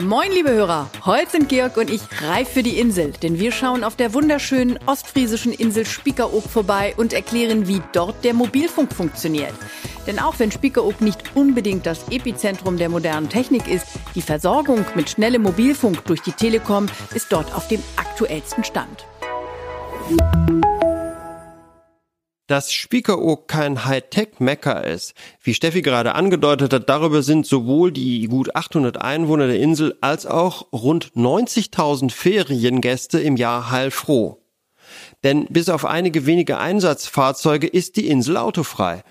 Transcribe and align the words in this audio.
Moin, 0.00 0.32
liebe 0.32 0.50
Hörer. 0.50 0.90
Heute 1.04 1.30
sind 1.30 1.48
Georg 1.48 1.76
und 1.76 1.88
ich 1.88 2.02
reif 2.20 2.48
für 2.48 2.64
die 2.64 2.80
Insel, 2.80 3.12
denn 3.12 3.38
wir 3.38 3.52
schauen 3.52 3.84
auf 3.84 3.94
der 3.94 4.12
wunderschönen 4.12 4.76
ostfriesischen 4.86 5.52
Insel 5.52 5.86
Spiekeroog 5.86 6.42
vorbei 6.50 6.94
und 6.96 7.12
erklären, 7.12 7.68
wie 7.68 7.80
dort 7.92 8.24
der 8.24 8.34
Mobilfunk 8.34 8.92
funktioniert. 8.92 9.54
Denn 10.08 10.18
auch 10.18 10.40
wenn 10.40 10.50
Spiekeroog 10.50 11.00
nicht 11.00 11.36
unbedingt 11.36 11.86
das 11.86 12.08
Epizentrum 12.10 12.76
der 12.76 12.88
modernen 12.88 13.28
Technik 13.28 13.68
ist, 13.68 13.86
die 14.16 14.22
Versorgung 14.22 14.84
mit 14.96 15.10
schnellem 15.10 15.42
Mobilfunk 15.42 16.04
durch 16.06 16.22
die 16.22 16.32
Telekom 16.32 16.86
ist 17.14 17.32
dort 17.32 17.54
auf 17.54 17.68
dem 17.68 17.82
aktuellsten 17.96 18.64
Stand. 18.64 19.06
Dass 22.46 22.74
Spiekeroog 22.74 23.48
kein 23.48 23.86
Hightech-Mecker 23.86 24.84
ist, 24.84 25.14
wie 25.42 25.54
Steffi 25.54 25.80
gerade 25.80 26.14
angedeutet 26.14 26.74
hat, 26.74 26.90
darüber 26.90 27.22
sind 27.22 27.46
sowohl 27.46 27.90
die 27.90 28.26
gut 28.26 28.54
800 28.54 29.00
Einwohner 29.00 29.46
der 29.46 29.60
Insel 29.60 29.96
als 30.02 30.26
auch 30.26 30.66
rund 30.70 31.12
90.000 31.16 32.10
Feriengäste 32.10 33.18
im 33.18 33.36
Jahr 33.36 33.70
heilfroh. 33.70 34.42
Denn 35.22 35.46
bis 35.46 35.70
auf 35.70 35.86
einige 35.86 36.26
wenige 36.26 36.58
Einsatzfahrzeuge 36.58 37.66
ist 37.66 37.96
die 37.96 38.08
Insel 38.08 38.36
autofrei. 38.36 39.04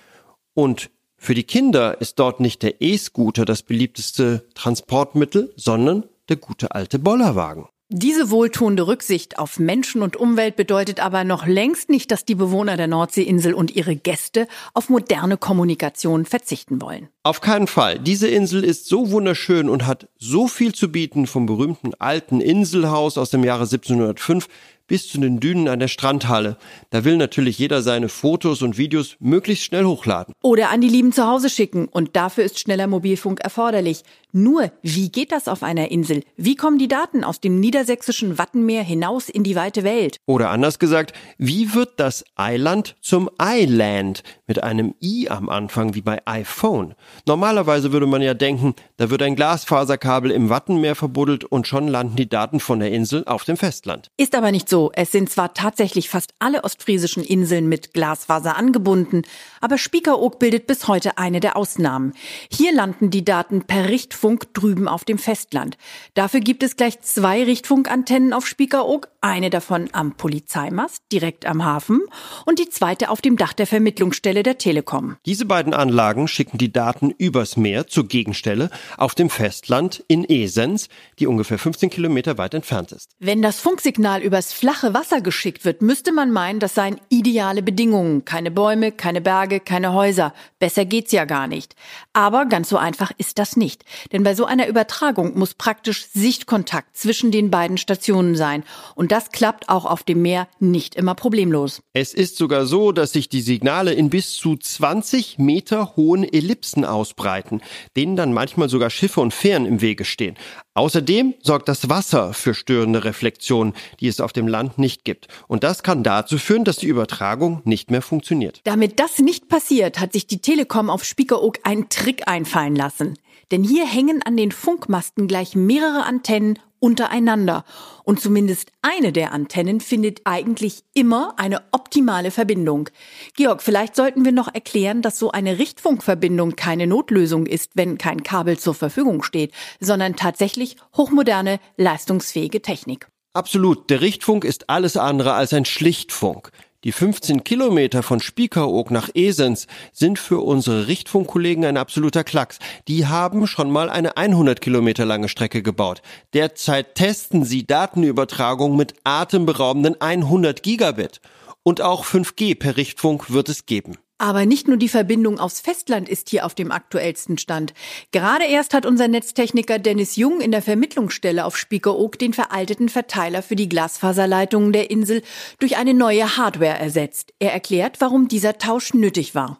Und 0.54 0.92
für 1.18 1.34
die 1.34 1.44
Kinder 1.44 2.00
ist 2.00 2.20
dort 2.20 2.40
nicht 2.40 2.62
der 2.62 2.82
E-Scooter 2.82 3.46
das 3.46 3.64
beliebteste 3.64 4.46
Transportmittel, 4.54 5.54
sondern 5.56 6.06
der 6.30 6.36
gute 6.36 6.76
alte 6.76 7.00
Bollerwagen. 7.00 7.66
Diese 7.90 8.32
wohltuende 8.32 8.88
Rücksicht 8.88 9.38
auf 9.38 9.60
Menschen 9.60 10.02
und 10.02 10.16
Umwelt 10.16 10.56
bedeutet 10.56 11.00
aber 11.00 11.24
noch 11.24 11.46
längst 11.46 11.90
nicht, 11.90 12.12
dass 12.12 12.24
die 12.26 12.34
Bewohner 12.34 12.78
der 12.78 12.88
Nordseeinsel 12.88 13.54
und 13.54 13.76
ihre 13.76 13.96
Gäste 13.96 14.48
auf 14.74 14.90
moderne 14.90 15.38
Kommunikation 15.38 16.26
verzichten 16.26 16.82
wollen. 16.82 17.10
Auf 17.24 17.42
keinen 17.42 17.68
Fall. 17.68 18.00
Diese 18.00 18.28
Insel 18.28 18.64
ist 18.64 18.88
so 18.88 19.12
wunderschön 19.12 19.70
und 19.70 19.86
hat 19.86 20.08
so 20.18 20.48
viel 20.48 20.74
zu 20.74 20.92
bieten 20.92 21.28
vom 21.28 21.46
berühmten 21.46 21.94
alten 22.00 22.42
Inselhaus 22.42 23.18
aus 23.18 23.30
dem 23.30 23.44
Jahre 23.44 23.64
1705 23.64 24.48
bis 24.88 25.08
zu 25.08 25.20
den 25.20 25.40
Dünen 25.40 25.68
an 25.68 25.80
der 25.80 25.88
Strandhalle. 25.88 26.58
Da 26.90 27.04
will 27.04 27.18
natürlich 27.18 27.58
jeder 27.58 27.82
seine 27.82 28.10
Fotos 28.10 28.62
und 28.62 28.78
Videos 28.78 29.16
möglichst 29.20 29.66
schnell 29.66 29.86
hochladen. 29.86 30.34
Oder 30.42 30.70
an 30.70 30.82
die 30.82 30.90
Lieben 30.90 31.12
zu 31.12 31.26
Hause 31.26 31.50
schicken. 31.50 31.88
Und 31.88 32.16
dafür 32.16 32.44
ist 32.44 32.60
schneller 32.60 32.88
Mobilfunk 32.88 33.40
erforderlich. 33.42 34.04
Nur, 34.32 34.72
wie 34.82 35.10
geht 35.10 35.32
das 35.32 35.48
auf 35.48 35.64
einer 35.64 35.92
Insel? 35.92 36.24
Wie 36.38 36.56
kommen 36.56 36.80
die 36.80 36.88
Daten 36.88 37.24
aus 37.24 37.40
dem 37.40 37.60
niedersächsischen 37.60 38.38
Wattenmeer 38.38 38.84
hinaus 38.84 39.30
in 39.30 39.44
die 39.44 39.56
weite 39.56 39.84
Welt? 39.84 40.18
Oder 40.26 40.50
anders 40.50 40.80
gesagt, 40.80 41.14
wie 41.38 41.74
wird 41.74 42.00
das 42.00 42.26
Eiland 42.36 42.96
zum 43.02 43.30
Island 43.40 44.24
mit 44.54 44.62
einem 44.62 44.94
i 45.02 45.30
am 45.30 45.50
Anfang 45.50 45.96
wie 45.96 46.04
bei 46.04 46.22
iPhone? 46.28 46.94
Normalerweise 47.26 47.92
würde 47.92 48.06
man 48.06 48.22
ja 48.22 48.36
denken, 48.36 48.76
da 48.98 49.10
wird 49.10 49.24
ein 49.24 49.36
Glasfaserkabel 49.36 50.30
im 50.30 50.50
Wattenmeer 50.50 50.94
verbuddelt 50.94 51.44
und 51.44 51.66
schon 51.66 51.88
landen 51.88 52.18
die 52.18 52.30
Daten 52.30 52.60
von 52.60 52.80
der 52.80 52.92
Insel 52.92 53.24
auf 53.26 53.46
dem 53.46 53.58
Festland. 53.58 54.12
Ist 54.16 54.36
aber 54.36 54.52
nicht 54.52 54.70
so. 54.70 54.92
Es 54.94 55.12
sind 55.12 55.32
zwar 55.32 55.56
tatsächlich 55.56 56.08
fast 56.08 56.36
alle 56.38 56.64
ostfriesischen 56.64 57.24
Inseln 57.24 57.68
mit 57.68 57.96
Glasfaser 57.96 58.56
angebunden, 58.56 59.24
aber 59.60 59.80
Spiekeroog 59.80 60.38
bildet 60.38 60.68
bis 60.68 60.88
heute 60.88 61.18
eine 61.18 61.40
der 61.40 61.58
Ausnahmen. 61.58 62.14
Hier 62.52 62.76
landen 62.76 63.10
die 63.10 63.26
Daten 63.26 63.64
per 63.64 63.90
Richtfunk 63.90 64.54
drüben 64.54 64.88
auf 64.88 65.04
dem 65.04 65.18
Festland. 65.18 65.78
Dafür 66.14 66.42
gibt 66.42 66.62
es 66.62 66.76
gleich 66.76 67.02
zwei 67.02 67.44
Richtfunkantennen 67.44 68.34
auf 68.34 68.46
Spiekeroog, 68.46 69.08
eine 69.22 69.50
davon 69.50 69.90
am 69.94 70.12
Polizeimast 70.12 71.02
direkt 71.12 71.48
am 71.48 71.66
Hafen 71.66 72.02
und 72.46 72.60
die 72.60 72.70
zweite 72.70 73.10
auf 73.10 73.22
dem 73.22 73.38
Dach 73.38 73.54
der 73.54 73.66
Vermittlungsstelle 73.66 74.43
der 74.44 74.58
Telekom. 74.58 75.18
Diese 75.26 75.46
beiden 75.46 75.74
Anlagen 75.74 76.28
schicken 76.28 76.58
die 76.58 76.72
Daten 76.72 77.10
übers 77.18 77.58
Meer 77.58 77.88
zur 77.88 78.08
Gegenstelle 78.08 78.70
auf 78.98 79.16
dem 79.16 79.30
Festland 79.30 80.04
in 80.08 80.26
Esens, 80.30 80.90
die 81.20 81.28
ungefähr 81.28 81.58
15 81.58 81.90
Kilometer 81.90 82.38
weit 82.38 82.54
entfernt 82.54 82.92
ist. 82.92 83.10
Wenn 83.20 83.42
das 83.42 83.60
Funksignal 83.60 84.22
übers 84.22 84.54
flache 84.54 84.94
Wasser 84.94 85.22
geschickt 85.22 85.66
wird, 85.66 85.82
müsste 85.82 86.12
man 86.12 86.32
meinen, 86.32 86.60
das 86.60 86.76
seien 86.76 87.00
ideale 87.10 87.64
Bedingungen. 87.64 88.26
Keine 88.26 88.52
Bäume, 88.52 88.92
keine 88.92 89.22
Berge, 89.22 89.60
keine 89.60 89.94
Häuser. 89.94 90.34
Besser 90.60 90.86
geht's 90.86 91.12
ja 91.12 91.26
gar 91.26 91.48
nicht. 91.48 91.76
Aber 92.14 92.46
ganz 92.46 92.70
so 92.70 92.78
einfach 92.78 93.12
ist 93.18 93.40
das 93.40 93.58
nicht. 93.58 93.84
Denn 94.12 94.24
bei 94.24 94.36
so 94.36 94.46
einer 94.46 94.68
Übertragung 94.68 95.38
muss 95.38 95.54
praktisch 95.54 96.08
Sichtkontakt 96.14 96.96
zwischen 96.96 97.32
den 97.32 97.50
beiden 97.50 97.78
Stationen 97.78 98.36
sein. 98.36 98.64
Und 98.96 99.12
das 99.12 99.32
klappt 99.32 99.70
auch 99.70 99.86
auf 99.86 100.04
dem 100.04 100.22
Meer 100.22 100.48
nicht 100.60 100.96
immer 100.96 101.16
problemlos. 101.16 101.82
Es 101.94 102.14
ist 102.14 102.38
sogar 102.38 102.66
so, 102.66 102.92
dass 102.92 103.12
sich 103.12 103.30
die 103.30 103.42
Signale 103.42 103.94
in 103.94 104.10
bis 104.10 104.23
zu 104.32 104.56
20 104.56 105.38
Meter 105.38 105.96
hohen 105.96 106.24
Ellipsen 106.24 106.86
ausbreiten, 106.86 107.62
denen 107.96 108.16
dann 108.16 108.34
manchmal 108.34 108.70
sogar 108.70 108.90
Schiffe 108.90 109.22
und 109.22 109.34
Fähren 109.34 109.66
im 109.66 109.82
Wege 109.82 110.06
stehen. 110.06 110.36
Außerdem 110.74 111.36
sorgt 111.42 111.68
das 111.68 111.90
Wasser 111.90 112.34
für 112.34 112.54
störende 112.54 113.04
Reflexionen, 113.04 113.74
die 114.00 114.08
es 114.08 114.20
auf 114.20 114.34
dem 114.34 114.48
Land 114.48 114.80
nicht 114.80 115.06
gibt. 115.06 115.28
Und 115.48 115.64
das 115.64 115.84
kann 115.84 116.04
dazu 116.04 116.38
führen, 116.38 116.64
dass 116.64 116.78
die 116.78 116.88
Übertragung 116.88 117.62
nicht 117.64 117.92
mehr 117.92 118.02
funktioniert. 118.02 118.62
Damit 118.64 119.00
das 119.00 119.20
nicht 119.20 119.50
passiert, 119.50 120.00
hat 120.00 120.14
sich 120.14 120.26
die 120.26 120.40
Telekom 120.40 120.90
auf 120.90 121.04
Spiekeroog 121.04 121.60
einen 121.64 121.90
Trick 121.90 122.28
einfallen 122.28 122.76
lassen. 122.76 123.18
Denn 123.52 123.64
hier 123.64 123.86
hängen 123.86 124.24
an 124.24 124.36
den 124.36 124.52
Funkmasten 124.52 125.28
gleich 125.28 125.56
mehrere 125.56 126.06
Antennen 126.06 126.58
untereinander. 126.84 127.64
Und 128.04 128.20
zumindest 128.20 128.74
eine 128.82 129.14
der 129.14 129.32
Antennen 129.32 129.80
findet 129.80 130.20
eigentlich 130.26 130.84
immer 130.94 131.34
eine 131.38 131.62
optimale 131.72 132.30
Verbindung. 132.30 132.90
Georg, 133.38 133.64
vielleicht 133.64 133.96
sollten 133.96 134.26
wir 134.26 134.34
noch 134.34 134.54
erklären, 134.54 135.02
dass 135.02 135.18
so 135.18 135.32
eine 135.32 135.60
Richtfunkverbindung 135.60 136.58
keine 136.58 136.86
Notlösung 136.86 137.46
ist, 137.46 137.72
wenn 137.76 137.98
kein 137.98 138.22
Kabel 138.22 138.60
zur 138.60 138.74
Verfügung 138.74 139.24
steht, 139.24 139.54
sondern 139.80 140.18
tatsächlich 140.18 140.76
hochmoderne, 140.98 141.62
leistungsfähige 141.78 142.62
Technik. 142.62 143.08
Absolut. 143.32 143.90
Der 143.90 144.02
Richtfunk 144.02 144.44
ist 144.44 144.70
alles 144.70 144.98
andere 144.98 145.34
als 145.34 145.54
ein 145.54 145.64
Schlichtfunk. 145.64 146.52
Die 146.84 146.92
15 146.92 147.46
Kilometer 147.46 148.04
von 148.04 148.20
Spiekeroog 148.20 148.92
nach 148.92 149.10
Esens 149.14 149.68
sind 149.94 150.20
für 150.20 150.40
unsere 150.42 150.88
Richtfunkkollegen 150.88 151.64
ein 151.64 151.78
absoluter 151.78 152.26
Klacks. 152.26 152.60
Die 152.90 153.08
haben 153.08 153.48
schon 153.48 153.72
mal 153.72 153.90
eine 153.90 154.18
100 154.18 154.60
Kilometer 154.60 155.06
lange 155.06 155.30
Strecke 155.30 155.64
gebaut. 155.64 156.02
Derzeit 156.34 156.96
testen 156.96 157.46
sie 157.46 157.66
Datenübertragung 157.66 158.76
mit 158.76 158.96
atemberaubenden 159.06 160.02
100 160.02 160.62
Gigabit. 160.62 161.22
Und 161.64 161.80
auch 161.80 162.04
5G 162.04 162.60
per 162.60 162.76
Richtfunk 162.76 163.32
wird 163.32 163.48
es 163.48 163.66
geben. 163.66 163.98
Aber 164.24 164.46
nicht 164.46 164.70
nur 164.70 164.78
die 164.78 164.88
Verbindung 164.88 165.38
aufs 165.38 165.60
Festland 165.60 166.08
ist 166.08 166.30
hier 166.30 166.46
auf 166.46 166.56
dem 166.56 166.72
aktuellsten 166.72 167.38
Stand. 167.38 167.74
Gerade 168.14 168.46
erst 168.46 168.74
hat 168.74 168.86
unser 168.86 169.10
Netztechniker 169.10 169.80
Dennis 169.80 170.16
Jung 170.16 170.40
in 170.40 170.52
der 170.52 170.62
Vermittlungsstelle 170.62 171.44
auf 171.44 171.58
Spiekeroog 171.58 172.18
den 172.18 172.32
veralteten 172.32 172.88
Verteiler 172.88 173.42
für 173.42 173.58
die 173.58 173.68
Glasfaserleitungen 173.68 174.72
der 174.72 174.90
Insel 174.90 175.24
durch 175.60 175.76
eine 175.76 175.94
neue 175.94 176.38
Hardware 176.38 176.80
ersetzt. 176.80 177.34
Er 177.40 177.52
erklärt, 177.52 178.00
warum 178.00 178.30
dieser 178.30 178.58
Tausch 178.58 178.94
nötig 178.94 179.36
war. 179.36 179.60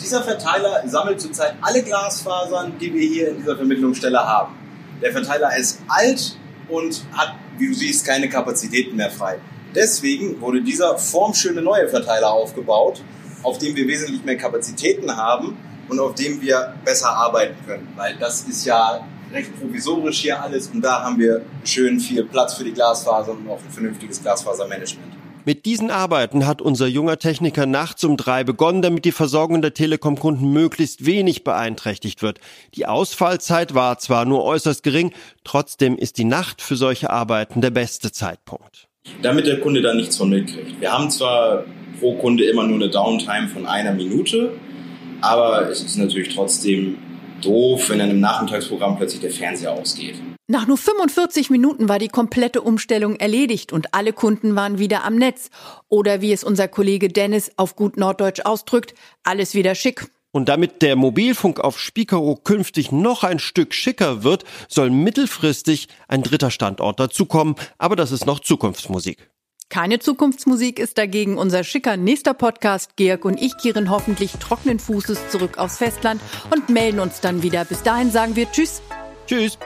Dieser 0.00 0.22
Verteiler 0.22 0.84
sammelt 0.86 1.20
zurzeit 1.20 1.56
alle 1.60 1.82
Glasfasern, 1.82 2.78
die 2.80 2.94
wir 2.94 3.06
hier 3.06 3.28
in 3.32 3.36
dieser 3.36 3.56
Vermittlungsstelle 3.56 4.26
haben. 4.26 4.54
Der 5.02 5.12
Verteiler 5.12 5.54
ist 5.54 5.82
alt 5.86 6.34
und 6.70 7.04
hat, 7.12 7.34
wie 7.58 7.68
du 7.68 7.74
siehst, 7.74 8.06
keine 8.06 8.30
Kapazitäten 8.30 8.96
mehr 8.96 9.10
frei. 9.10 9.38
Deswegen 9.74 10.40
wurde 10.40 10.62
dieser 10.62 10.96
formschöne 10.96 11.60
neue 11.60 11.90
Verteiler 11.90 12.32
aufgebaut 12.32 13.02
auf 13.42 13.58
dem 13.58 13.76
wir 13.76 13.86
wesentlich 13.86 14.24
mehr 14.24 14.36
Kapazitäten 14.36 15.16
haben 15.16 15.56
und 15.88 16.00
auf 16.00 16.14
dem 16.14 16.40
wir 16.40 16.74
besser 16.84 17.10
arbeiten 17.10 17.56
können. 17.66 17.88
Weil 17.96 18.16
das 18.18 18.42
ist 18.42 18.64
ja 18.64 19.00
recht 19.32 19.58
provisorisch 19.60 20.20
hier 20.20 20.42
alles 20.42 20.68
und 20.68 20.82
da 20.82 21.02
haben 21.02 21.18
wir 21.18 21.42
schön 21.64 22.00
viel 22.00 22.24
Platz 22.24 22.54
für 22.54 22.64
die 22.64 22.72
Glasfaser 22.72 23.32
und 23.32 23.48
auch 23.48 23.60
ein 23.60 23.70
vernünftiges 23.70 24.22
Glasfasermanagement. 24.22 25.18
Mit 25.44 25.64
diesen 25.64 25.90
Arbeiten 25.90 26.46
hat 26.46 26.60
unser 26.60 26.86
junger 26.86 27.18
Techniker 27.18 27.64
nachts 27.64 28.04
um 28.04 28.18
drei 28.18 28.44
begonnen, 28.44 28.82
damit 28.82 29.06
die 29.06 29.12
Versorgung 29.12 29.62
der 29.62 29.72
Telekom-Kunden 29.72 30.52
möglichst 30.52 31.06
wenig 31.06 31.42
beeinträchtigt 31.42 32.20
wird. 32.20 32.38
Die 32.74 32.84
Ausfallzeit 32.84 33.72
war 33.72 33.98
zwar 33.98 34.26
nur 34.26 34.44
äußerst 34.44 34.82
gering, 34.82 35.14
trotzdem 35.44 35.96
ist 35.96 36.18
die 36.18 36.24
Nacht 36.24 36.60
für 36.60 36.76
solche 36.76 37.08
Arbeiten 37.08 37.62
der 37.62 37.70
beste 37.70 38.12
Zeitpunkt. 38.12 38.87
Damit 39.22 39.46
der 39.46 39.60
Kunde 39.60 39.82
da 39.82 39.94
nichts 39.94 40.16
von 40.16 40.30
mitkriegt. 40.30 40.80
Wir 40.80 40.92
haben 40.92 41.10
zwar 41.10 41.64
pro 41.98 42.14
Kunde 42.14 42.44
immer 42.44 42.64
nur 42.64 42.76
eine 42.76 42.88
Downtime 42.88 43.48
von 43.48 43.66
einer 43.66 43.92
Minute. 43.92 44.52
Aber 45.20 45.68
es 45.68 45.82
ist 45.82 45.96
natürlich 45.96 46.34
trotzdem 46.34 46.98
doof, 47.42 47.90
wenn 47.90 47.98
dann 47.98 48.10
im 48.10 48.20
Nachmittagsprogramm 48.20 48.96
plötzlich 48.96 49.20
der 49.20 49.30
Fernseher 49.30 49.72
ausgeht. 49.72 50.14
Nach 50.46 50.66
nur 50.66 50.78
45 50.78 51.50
Minuten 51.50 51.88
war 51.88 51.98
die 51.98 52.08
komplette 52.08 52.62
Umstellung 52.62 53.16
erledigt 53.16 53.72
und 53.72 53.92
alle 53.92 54.12
Kunden 54.12 54.56
waren 54.56 54.78
wieder 54.78 55.04
am 55.04 55.16
Netz. 55.16 55.50
Oder 55.88 56.22
wie 56.22 56.32
es 56.32 56.42
unser 56.42 56.68
Kollege 56.68 57.08
Dennis 57.08 57.50
auf 57.56 57.76
gut 57.76 57.96
Norddeutsch 57.96 58.40
ausdrückt, 58.44 58.94
alles 59.24 59.54
wieder 59.54 59.74
schick. 59.74 60.06
Und 60.38 60.48
damit 60.48 60.82
der 60.82 60.94
Mobilfunk 60.94 61.58
auf 61.58 61.80
Spiekeroog 61.80 62.44
künftig 62.44 62.92
noch 62.92 63.24
ein 63.24 63.40
Stück 63.40 63.74
schicker 63.74 64.22
wird, 64.22 64.44
soll 64.68 64.88
mittelfristig 64.88 65.88
ein 66.06 66.22
dritter 66.22 66.52
Standort 66.52 67.00
dazukommen, 67.00 67.56
aber 67.76 67.96
das 67.96 68.12
ist 68.12 68.24
noch 68.24 68.38
Zukunftsmusik. 68.38 69.30
Keine 69.68 69.98
Zukunftsmusik 69.98 70.78
ist 70.78 70.96
dagegen 70.96 71.38
unser 71.38 71.64
schicker 71.64 71.96
nächster 71.96 72.34
Podcast. 72.34 72.94
Georg 72.94 73.24
und 73.24 73.42
ich 73.42 73.58
kehren 73.58 73.90
hoffentlich 73.90 74.30
trockenen 74.38 74.78
Fußes 74.78 75.28
zurück 75.30 75.58
aufs 75.58 75.78
Festland 75.78 76.20
und 76.54 76.68
melden 76.68 77.00
uns 77.00 77.20
dann 77.20 77.42
wieder. 77.42 77.64
Bis 77.64 77.82
dahin 77.82 78.12
sagen 78.12 78.36
wir 78.36 78.48
Tschüss. 78.52 78.80
Tschüss. 79.26 79.58